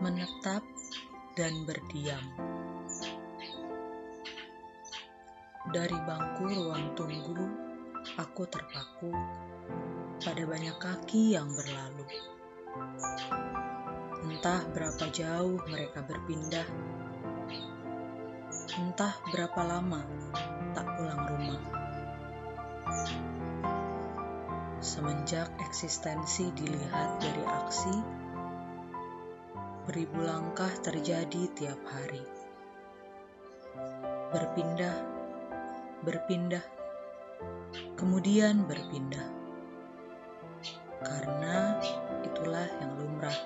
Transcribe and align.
menetap 0.00 0.64
dan 1.36 1.68
berdiam. 1.68 2.24
Dari 5.68 5.98
bangku 6.08 6.48
ruang 6.48 6.96
tunggu, 6.96 7.44
aku 8.16 8.48
terpaku 8.48 9.12
pada 10.24 10.42
banyak 10.48 10.76
kaki 10.80 11.36
yang 11.36 11.52
berlalu. 11.52 12.08
Entah 14.24 14.64
berapa 14.72 15.04
jauh 15.12 15.60
mereka 15.68 16.00
berpindah, 16.00 16.68
entah 18.80 19.14
berapa 19.36 19.60
lama 19.68 20.00
tak 20.72 20.86
pulang 20.96 21.22
rumah. 21.28 21.62
Semenjak 24.80 25.52
eksistensi 25.60 26.48
dilihat 26.56 27.20
dari 27.20 27.44
aksi, 27.44 28.19
beribu 29.88 30.20
langkah 30.20 30.68
terjadi 30.84 31.48
tiap 31.56 31.80
hari. 31.88 32.20
Berpindah, 34.28 34.96
berpindah, 36.04 36.64
kemudian 37.96 38.68
berpindah. 38.68 39.24
Karena 41.00 41.80
itulah 42.20 42.68
yang 42.84 42.92
lumrah. 43.00 43.40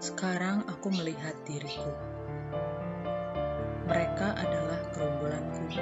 Sekarang 0.00 0.64
aku 0.64 0.88
melihat 0.96 1.36
diriku. 1.44 1.92
Mereka 3.84 4.40
adalah 4.40 4.80
gerombolanku. 4.96 5.76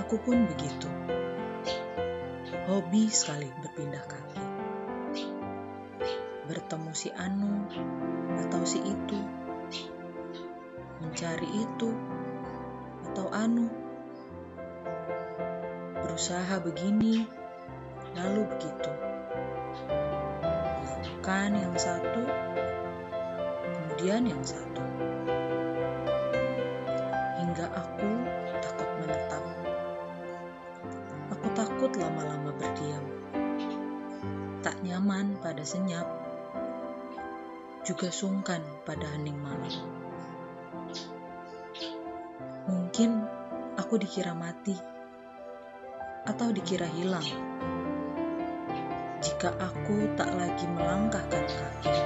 Aku 0.00 0.16
pun 0.24 0.48
begitu. 0.48 0.88
Hobi 2.64 3.12
sekali 3.12 3.52
berpindah 3.60 4.04
kaki. 4.08 4.37
Bertemu 6.48 6.96
si 6.96 7.12
Anu 7.12 7.68
atau 8.40 8.64
si 8.64 8.80
itu. 8.80 9.20
Mencari 11.04 11.44
itu 11.44 11.92
atau 13.12 13.28
Anu. 13.28 13.68
Berusaha 16.00 16.56
begini, 16.64 17.28
lalu 18.16 18.48
begitu. 18.48 18.92
Melakukan 20.80 21.50
yang 21.52 21.76
satu, 21.76 22.24
kemudian 23.68 24.24
yang 24.32 24.40
satu. 24.40 24.80
Hingga 27.44 27.66
aku 27.76 28.08
takut 28.64 28.90
menetap. 29.04 29.44
Aku 31.36 31.46
takut 31.52 31.92
lama-lama 32.00 32.56
berdiam. 32.56 33.04
Tak 34.64 34.80
nyaman 34.80 35.36
pada 35.44 35.60
senyap. 35.60 36.17
Juga 37.88 38.12
sungkan 38.12 38.60
pada 38.84 39.08
hening 39.16 39.40
malam. 39.40 39.72
Mungkin 42.68 43.24
aku 43.80 43.96
dikira 43.96 44.36
mati 44.36 44.76
atau 46.28 46.52
dikira 46.52 46.84
hilang 46.84 47.24
jika 49.24 49.56
aku 49.56 50.04
tak 50.20 50.28
lagi 50.36 50.68
melangkahkan 50.68 51.48
kaki. 51.48 51.96